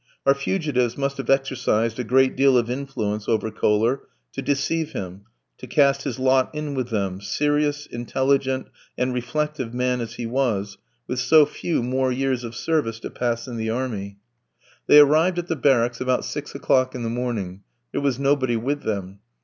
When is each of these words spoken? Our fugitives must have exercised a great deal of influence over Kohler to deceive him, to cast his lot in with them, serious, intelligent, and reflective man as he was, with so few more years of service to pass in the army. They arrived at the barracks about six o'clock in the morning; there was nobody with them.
Our 0.25 0.33
fugitives 0.33 0.97
must 0.97 1.17
have 1.17 1.29
exercised 1.29 1.99
a 1.99 2.03
great 2.03 2.35
deal 2.35 2.57
of 2.57 2.71
influence 2.71 3.29
over 3.29 3.51
Kohler 3.51 4.01
to 4.31 4.41
deceive 4.41 4.93
him, 4.93 5.25
to 5.59 5.67
cast 5.67 6.05
his 6.05 6.17
lot 6.17 6.49
in 6.55 6.73
with 6.73 6.89
them, 6.89 7.21
serious, 7.21 7.85
intelligent, 7.85 8.65
and 8.97 9.13
reflective 9.13 9.75
man 9.75 10.01
as 10.01 10.15
he 10.15 10.25
was, 10.25 10.79
with 11.05 11.19
so 11.19 11.45
few 11.45 11.83
more 11.83 12.11
years 12.11 12.43
of 12.43 12.55
service 12.55 12.99
to 13.01 13.11
pass 13.11 13.47
in 13.47 13.57
the 13.57 13.69
army. 13.69 14.17
They 14.87 14.97
arrived 14.97 15.37
at 15.37 15.45
the 15.45 15.55
barracks 15.55 16.01
about 16.01 16.25
six 16.25 16.55
o'clock 16.55 16.95
in 16.95 17.03
the 17.03 17.09
morning; 17.09 17.61
there 17.91 18.01
was 18.01 18.17
nobody 18.17 18.57
with 18.57 18.81
them. 18.81 19.19